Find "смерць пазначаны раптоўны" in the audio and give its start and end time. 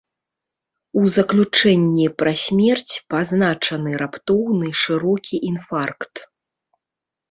2.45-4.77